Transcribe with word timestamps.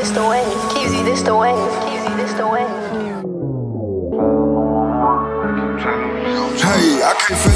this 0.00 0.10
the 0.12 0.26
way. 0.26 0.42
Keezy, 0.72 1.04
this 1.04 1.20
the 1.20 1.36
way. 1.36 1.52
Keezy, 1.84 2.16
this 2.16 2.32
the 2.32 2.46
way. 2.46 2.64
Hey, 6.56 7.02
I 7.02 7.14
can't 7.20 7.49